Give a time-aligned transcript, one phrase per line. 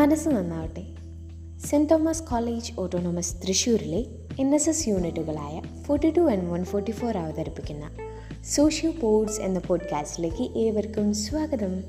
[0.00, 0.84] മനസ്സ് നന്നാവട്ടെ.
[1.66, 4.06] Saint Thomas college autonomous തൃശ്ശൂരിലെ
[4.40, 7.90] N S S യൂണിറ്റുകളായ forty two and one forty four അവതരിപ്പിക്കുന്ന
[8.44, 11.84] socio pods എന്ന പോഡ്കാസ്റ്റിലേക്ക് ഏവർക്കും സ്വാഗതം.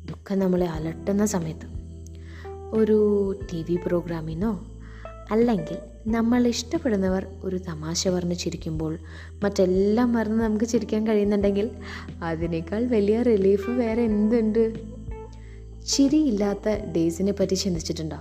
[0.07, 1.67] ദുഃഖം നമ്മളെ അലട്ടുന്ന സമയത്ത്
[2.73, 4.65] ഒരു ടി വി പ്രോഗ്രാമിനോ
[5.31, 8.97] അല്ലെങ്കിൽ നമ്മൾ ഇഷ്ടപ്പെടുന്നവർ ഒരു തമാശ പറഞ്ഞ് ചിരിക്കുമ്പോൾ
[9.43, 11.69] മറ്റെല്ലാം മറന്ന് നമുക്ക് ചിരിക്കാൻ കഴിയുന്നുണ്ടെങ്കിൽ
[12.23, 14.73] അതിനേക്കാൾ വലിയ റിലീഫ് വേറെ എന്തുണ്ട്?
[15.85, 18.17] ചിരിയില്ലാത്ത ഡേയ്സിനെ പറ്റി ചിന്തിച്ചിട്ടുണ്ടോ?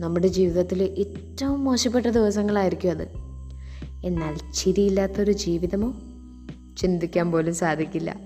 [0.00, 3.08] നമ്മുടെ ജീവിതത്തിൽ ഏറ്റവും മോശപ്പെട്ട ദിവസങ്ങളായിരിക്കും അത്.
[4.04, 5.94] എന്നാൽ ചിരിയില്ലാത്തൊരു ജീവിതമോ?
[6.76, 8.20] ചിന്തിക്കാൻ പോലും സാധിക്കില്ല.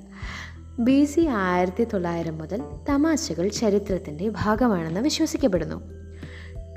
[0.79, 6.03] ബി സി ആയിരത്തി തൊള്ളായിരം മുതൽ തമാശകൾ ചരിത്രത്തിന്റെ ഭാഗമാണെന്ന് വിശ്വസിക്കപ്പെടുന്നു.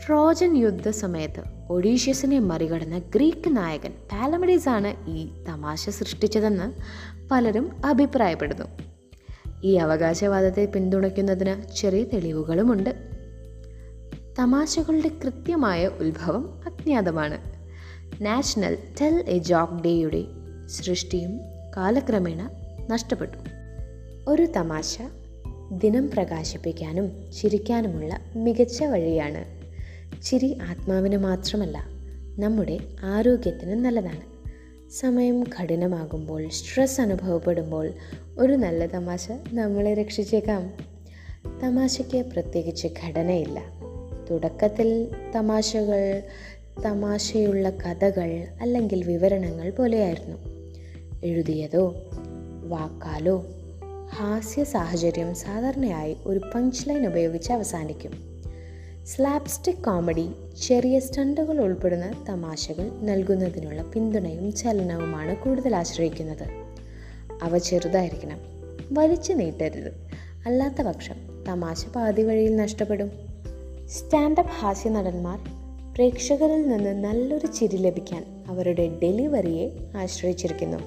[0.05, 6.73] ട്രോജൻ യുദ്ധ സമയത്ത് ഒഡീഷ്യസിനെ മറികടന്ന ഗ്രീക്ക് നായകൻ പാലമഡീസ് ആണ് ഈ തമാശ സൃഷ്ടിച്ചതെന്ന്
[7.31, 8.65] പലരും അഭിപ്രായപ്പെടുന്നു.
[9.63, 13.09] ഈ അവകാശവാദത്തെ പിന്തുണയ്ക്കുന്നതിന് ചെറിയ തെളിവുകളുമുണ്ട്.
[14.39, 17.37] തമാശകളുടെ കൃത്യമായ ഉത്ഭവം അജ്ഞാതമാണ്.
[18.23, 20.23] നാഷണൽ ടെൽ എ ജോക്ക് ഡേയുടെ
[20.67, 21.39] സൃഷ്ടിയും
[21.77, 22.49] കാലക്രമേണ
[22.89, 23.37] നഷ്ടപ്പെട്ടു.
[24.27, 25.01] ഒരു തമാശ
[25.71, 29.54] ദിനം പ്രകാശിപ്പിക്കാനും ചിരിക്കാനുമുള്ള മികച്ച വഴിയാണ്
[30.23, 31.85] ചിരി ആത്മാവിന് മാത്രമല്ല
[32.39, 34.35] നമ്മുടെ ആരോഗ്യത്തിന് നല്ലതാണ്.
[34.91, 37.91] സമയം കഠിനമാകുമ്പോൾ സ്ട്രെസ് അനുഭവപ്പെടുമ്പോൾ
[38.37, 40.73] ഒരു നല്ല തമാശ നമ്മളെ രക്ഷിച്ചേക്കാം.
[41.63, 43.61] തമാശയ്ക്ക് പ്രത്യേകിച്ച് ഘടനയില്ല.
[44.31, 46.23] തുടക്കത്തിൽ തമാശകൾ
[46.85, 50.37] തമാശയുള്ള കഥകൾ അല്ലെങ്കിൽ വിവരണങ്ങൾ പോലെയായിരുന്നു.
[51.23, 51.95] എഴുതിയതോ
[52.63, 53.45] വാക്കാലോ
[54.15, 58.34] ഹാസ്യ സാഹചര്യം സാധാരണയായി ഒരു പഞ്ച് ലൈൻ ഉപയോഗിച്ച് അവസാനിക്കും.
[59.05, 60.29] സ്ലാപ്സ്റ്റിക് കോമഡി
[60.67, 66.43] ചെറിയ സ്റ്റണ്ടുകൾ ഉൾപ്പെടുന്ന തമാശകൾ നൽകുന്നതിനുള്ള പിന്തുണയും ചലനവുമാണ് കൂടുതൽ ആശ്രയിക്കുന്നത്.
[67.43, 68.39] അവ ചെറുതായിരിക്കണം
[68.91, 69.91] വലിച്ചു നീട്ടരുത്.
[70.45, 73.11] അല്ലാത്ത പക്ഷം തമാശ പാതി വഴിയിൽ നഷ്ടപ്പെടും.
[73.87, 75.39] സ്റ്റാൻഡപ്പ് ഹാസ്യ നടന്മാർ
[75.95, 80.77] പ്രേക്ഷകരിൽ നിന്ന് നല്ലൊരു ചിരി ലഭിക്കാൻ അവരുടെ ഡെലിവറിയെ ആശ്രയിച്ചിരിക്കുന്നു.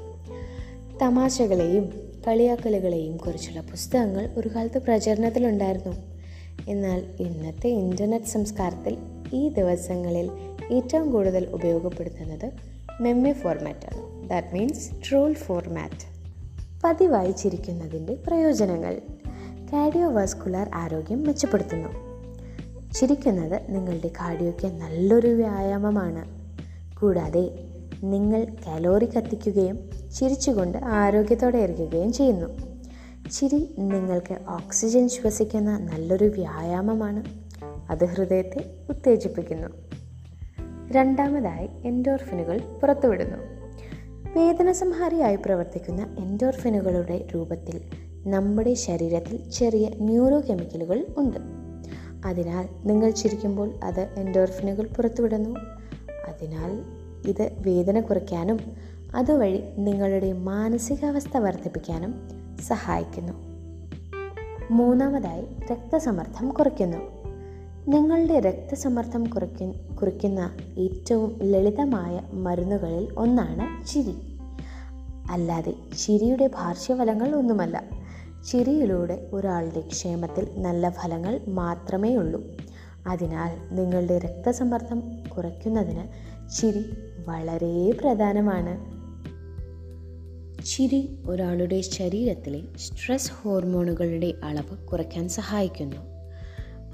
[1.02, 6.07] തമാശകളെയും കളിയാക്കലുകളെയും കുറിച്ചുള്ള പുസ്തകങ്ങൾ ഒരു കാലത്ത് പ്രചരണത്തിലുണ്ടായിരുന്നു.
[6.68, 8.96] എന്നാൽ ഇന്നത്തെ ഇന്റർനെറ്റ് സംസ്കാരത്തിൽ
[9.32, 10.30] ഈ ദിവസങ്ങളിൽ
[10.72, 12.50] ഏറ്റവും കൂടുതൽ ഉപയോഗപ്പെടുത്തുന്നത്
[13.00, 16.18] മെമ്മെ ഫോർമാറ്റാണ് ദാറ്റ് മീൻസ് ട്രോൾ ഫോർമാറ്റ്
[16.84, 19.00] പതിവായി ചിരിക്കുന്നതിന്റെ പ്രയോജനങ്ങൾ.
[19.72, 21.88] കാർഡിയോവാസ്കുലാർ ആരോഗ്യം മെച്ചപ്പെടുത്തുന്നു.
[22.92, 26.24] ചിരിക്കുന്നത് നിങ്ങളുടെ കാർഡിയോയ്ക്ക് നല്ലൊരു വ്യായാമമാണ്.
[27.00, 27.50] കൂടാതെ
[28.02, 32.67] നിങ്ങൾ കലോറി കത്തിക്കുകയും ചിരിച്ചുകൊണ്ട് ആരോഗ്യത്തോടെ ഇരിക്കുകയും ചെയ്യുന്നു.
[33.32, 37.24] ചിരി നിങ്ങൾക്ക് ഓക്സിജൻ ശ്വസിക്കുന്ന നല്ലൊരു വ്യായാമമാണ്.
[37.90, 39.68] അത് ഹൃദയത്തെ ഉത്തേജിപ്പിക്കുന്നു.
[40.92, 43.36] രണ്ടാമതായി എൻഡോർഫിനുകൾ പുറത്തുവിടുന്നു.
[44.38, 47.80] വേദനസംഹാരിയായി പ്രവർത്തിക്കുന്ന എൻഡോർഫിനുകളുടെ രൂപത്തിൽ
[48.26, 51.38] നമ്മുടെ ശരീരത്തിൽ ചെറിയ ന്യൂറോ കെമിക്കലുകൾ ഉണ്ട്.
[52.26, 55.50] അതിനാൽ നിങ്ങൾ ചിരിക്കുമ്പോൾ അത് എൻഡോർഫിനുകൾ പുറത്തുവിടുന്നു.
[56.28, 56.80] അതിനാൽ
[57.28, 58.60] ഇത് വേദന കുറയ്ക്കാനും
[59.14, 63.32] അതുവഴി നിങ്ങളുടെ മാനസികാവസ്ഥ വർദ്ധിപ്പിക്കാനും സഹായിക്കുന്നു.
[64.70, 67.18] മൂന്നാമതായി രക്തസമ്മർദ്ദം കുറയ്ക്കുന്നു.
[67.88, 74.38] നിങ്ങളുടെ രക്തസമ്മർദ്ദം കുറയ്ക്കു കുറിക്കുന്ന ഏറ്റവും ലളിതമായ മരുന്നുകളിൽ ഒന്നാണ് ചിരി.
[75.30, 77.84] അല്ലാതെ ചിരിയുടെ പാർശ്വഫലങ്ങൾ ഒന്നുമല്ല.
[78.48, 82.42] ചിരിയിലൂടെ ഒരാളുടെ ക്ഷേമത്തിൽ നല്ല ഫലങ്ങൾ മാത്രമേ ഉള്ളൂ.
[83.06, 86.04] അതിനാൽ നിങ്ങളുടെ രക്തസമ്മർദ്ദം കുറയ്ക്കുന്നതിന്
[86.50, 86.84] ചിരി
[87.26, 88.97] വളരെ പ്രധാനമാണ്.
[90.68, 95.96] ചിരി ഒരാളുടെ ശരീരത്തിലെ സ്ട്രെസ് ഹോർമോണുകളുടെ അളവ് കുറയ്ക്കാൻ സഹായിക്കുന്നു.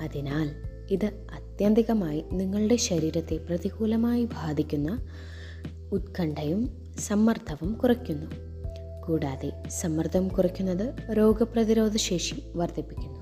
[0.03, 0.50] അതിനാൽ
[0.91, 5.05] ഇത് അത്യന്തികമായി നിങ്ങളുടെ ശരീരത്തെ പ്രതികൂലമായി ബാധിക്കുന്ന
[5.93, 8.26] ഉത്കണ്ഠയും സമ്മർദ്ദവും കുറയ്ക്കുന്നു.
[9.06, 13.19] കൂടാതെ സമ്മർദ്ദം കുറയ്ക്കുന്നത് രോഗപ്രതിരോധ ശേഷി വർദ്ധിപ്പിക്കുന്നു.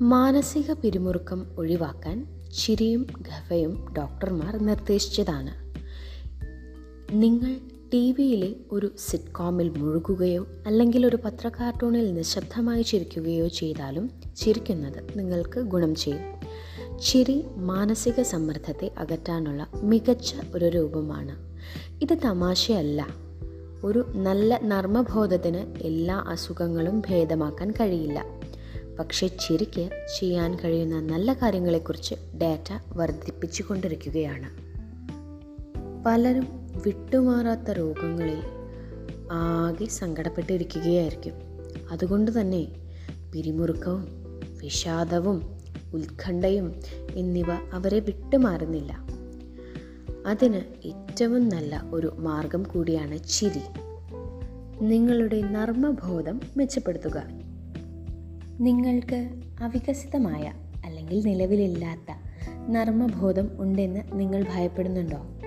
[0.00, 5.68] മാനസിക പിരിമുറുക്കം ഒഴിവാക്കാൻ ചിരിയും ഗഫയും ഡോക്ടർമാർ നിർദ്ദേശിച്ചതാണ്.
[7.12, 15.60] നിങ്ങൾ ടി വിയിലെ ഒരു സിറ്റ്കോമിൽ മുഴുകുകയോ അല്ലെങ്കിൽ ഒരു പത്ര കാർട്ടൂണിൽ നിശബ്ദമായി ചിരിക്കുകയോ ചെയ്താലും ചിരിക്കുന്നത് നിങ്ങൾക്ക്
[15.60, 16.20] ഗുണം ചെയ്യും.
[17.00, 21.36] ചിരി മാനസിക സമ്മർദ്ദത്തെ അകറ്റാനുള്ള മികച്ച ഒരു രൂപമാണ്.
[22.02, 23.06] ഇത് തമാശയല്ല.
[23.84, 28.24] ഒരു നല്ല നർമ്മബോധത്തിന് എല്ലാ അസുഖങ്ങളും ഭേദമാക്കാൻ കഴിയില്ല.
[28.98, 34.68] പക്ഷേ ചിരിക്ക് ചെയ്യാൻ കഴിയുന്ന നല്ല കാര്യങ്ങളെക്കുറിച്ച് ഡാറ്റ വർദ്ധിപ്പിച്ചു കൊണ്ടിരിക്കുകയാണ്
[36.06, 38.42] പലരും വിട്ടുമാറാത്ത രോഗങ്ങളിൽ
[39.32, 41.32] ആകെ സങ്കടപ്പെട്ടിരിക്കുകയായിരിക്കും.
[41.90, 42.66] അതുകൊണ്ട് തന്നെ
[43.32, 44.08] പിരിമുറുക്കവും
[44.62, 45.58] വിഷാദവും
[45.94, 46.74] ഉത്കണ്ഠയും
[47.14, 49.08] എന്നിവ അവരെ വിട്ടുമാറുന്നില്ല.
[50.26, 53.62] അതിന് ഏറ്റവും നല്ല ഒരു മാർഗം കൂടിയാണ് ചിരി.
[54.82, 57.22] നിങ്ങളുടെ നർമ്മബോധം മെച്ചപ്പെടുത്തുക.
[58.60, 59.30] നിങ്ങൾക്ക്
[59.60, 60.52] അവികസിതമായ
[60.84, 62.16] അല്ലെങ്കിൽ നിലവിലില്ലാത്ത
[62.70, 65.37] നർമ്മബോധം ഉണ്ടെന്ന് നിങ്ങൾ ഭയപ്പെടുന്നുണ്ടോ?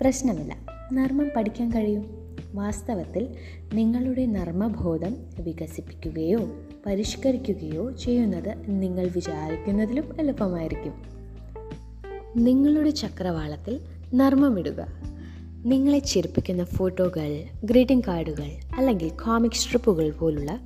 [0.00, 0.56] പ്രശ്നമില്ല.
[0.92, 2.24] നർമ്മം പഠിക്കാൻ കഴിയും.
[2.54, 3.28] വാസ്തവത്തിൽ
[3.74, 6.50] നിങ്ങളുടെ നർമ്മബോധം വികസിപ്പിക്കുകയോ
[6.86, 10.94] പരിഷ്കരിക്കുകയോ ചെയ്യുന്നത് നിങ്ങൾ വിചാരിക്കുന്നതിലും എളുപ്പമായിരിക്കും.
[12.36, 13.80] നിങ്ങളുടെ ചക്രവാളത്തിൽ
[14.14, 14.86] നർമ്മമിടുക
[15.66, 20.60] നിങ്ങളെ ചിരിപ്പിക്കുന്ന ഫോട്ടോകൾ ഗ്രീറ്റിംഗ് കാർഡുകൾ അല്ലെങ്കിൽ കോമിക് സ്ട്രിപ്പുകൾ പോലുള്ള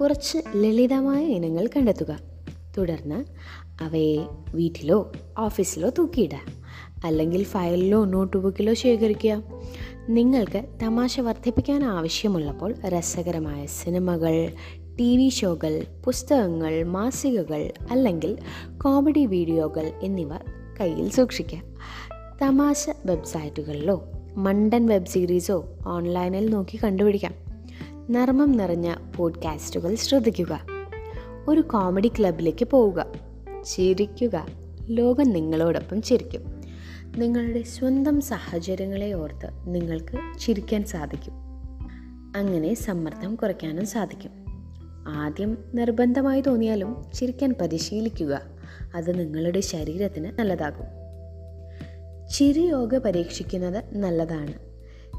[0.00, 2.18] കുറച്ച് ലളിതമായ ഇനങ്ങൾ കണ്ടെത്തുക.
[2.78, 3.24] തുടർന്ന്
[3.82, 6.60] അവയെ വീട്ടിലോ ഓഫീസിലോ തൂക്കിയിടുക.
[7.04, 9.42] അല്ലെങ്കിൽ ഫയലിലോ നോട്ട് ബുക്കിലോ ശേഖരിക്കുക.
[10.08, 14.48] നിങ്ങൾക്ക് തമാശ വർദ്ധിപ്പിക്കാൻ ആവശ്യമുള്ളപ്പോൾ രസകരമായ സിനിമകൾ
[15.00, 18.38] ടി വി ഷോകൾ പുസ്തകങ്ങൾ മാസികകൾ അല്ലെങ്കിൽ
[18.78, 20.30] കോമഡി വീഡിയോകൾ എന്നിവ
[20.80, 21.62] കയ്യിൽ സൂക്ഷിക്കുക.
[22.42, 24.04] തമാശ വെബ്സൈറ്റുകളിലോ
[24.36, 27.34] മണ്ടൻ വെബ് സീരീസോ ഓൺലൈനിൽ നോക്കി കണ്ടുപിടിക്കാം.
[28.10, 30.60] നർമ്മം നിറഞ്ഞ പോഡ്കാസ്റ്റുകൾ ശ്രദ്ധിക്കുക.
[31.48, 33.06] ഒരു കോമഡി ക്ലബിലേക്ക് പോവുക.
[33.66, 34.46] ചിരിക്കുക.
[34.82, 36.59] ലോകം നിങ്ങളോടൊപ്പം ചിരിക്കും.
[37.16, 41.32] നിങ്ങളുടെ സ്വന്തം സാഹചര്യങ്ങളെ ഓർത്ത് നിങ്ങൾക്ക് ചിരിക്കാൻ സാധിക്കും.
[42.36, 44.30] അങ്ങനെ സമ്മർദ്ദം കുറയ്ക്കാനും സാധിക്കും.
[45.08, 48.40] ആദ്യം നിർബന്ധമായി തോന്നിയാലും ചിരിക്കാൻ പരിശീലിക്കുക.
[48.94, 50.86] അത് നിങ്ങളുടെ ശരീരത്തിന് നല്ലതാകും.
[52.28, 54.54] ചിരി യോഗ പരീക്ഷിക്കുന്നത് നല്ലതാണ്.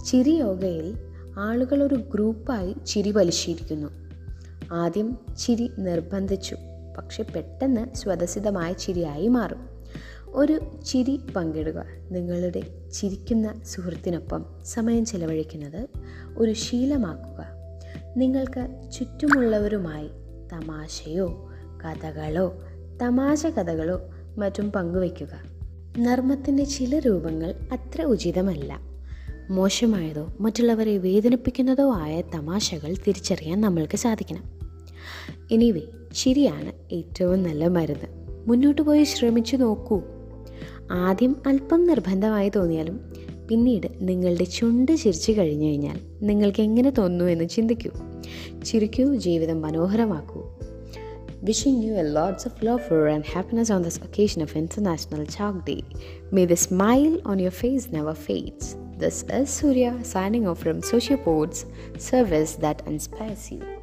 [0.05, 0.97] ചിരി യോഗയിൽ
[1.39, 3.89] ആളുകൾ ഒരു ഗ്രൂപ്പായി ചിരി പരിശീലിക്കുന്നു
[4.73, 6.55] ആദ്യം ചിരി നിർബന്ധിച്ചു.
[6.97, 9.70] പക്ഷെ പെട്ടെന്ന് സ്വതസിദ്ധമായ ചിരിയായി മാറും.
[10.33, 11.85] ഒരു ചിരി പങ്കിടുക.
[12.11, 12.61] നിങ്ങളുടെ
[12.93, 15.87] ചിരിക്കുന്ന സുഹൃത്തിനൊപ്പം സമയം ചെലവഴിക്കുന്നത്
[16.37, 17.45] ഒരു ശീലമാക്കുക.
[18.17, 20.07] നിങ്ങൾക്ക് ചുറ്റുമുള്ളവരുമായി
[20.53, 21.51] തമാശയോ
[21.85, 22.53] കഥകളോ
[23.01, 24.01] തമാശ കഥകളോ
[24.37, 25.61] മറ്റും പങ്കുവയ്ക്കുക.
[25.99, 28.79] നർമ്മത്തിന്റെ ചില രൂപങ്ങൾ അത്ര ഉചിതമല്ല.
[29.49, 34.43] മോശമായതോ മറ്റുള്ളവരെ വേദനിപ്പിക്കുന്നതോ ആയ തമാശകൾ തിരിച്ചറിയാൻ നമ്മൾക്ക് സാധിക്കണം.
[35.51, 35.81] എനിവേ
[36.13, 38.21] ശരിയാണ് ഏറ്റവും നല്ല മരുന്ന്.
[38.49, 40.01] മുന്നോട്ട് പോയി ശ്രമിച്ചു നോക്കൂ.
[40.91, 43.11] ആദ്യം അല്പം നിർബന്ധമായി തോന്നിയാലും
[43.47, 47.91] പിന്നീട് നിങ്ങളുടെ ചുണ്ട് ചിരിച്ചു കഴിഞ്ഞു കഴിഞ്ഞാൽ നിങ്ങൾക്ക് എങ്ങനെ തോന്നുന്നു എന്ന് ചിന്തിക്കൂ
[48.63, 50.51] ചിരിക്കൂ ജീവിതം മനോഹരമാക്കൂ
[51.43, 55.83] Wishing you a lots of love and happiness on this occasion of International Chalk Day.
[56.31, 58.75] May the smile on your face never fades.
[58.99, 61.65] This is Surya signing off from Sociopods,
[61.99, 63.80] service that inspires you.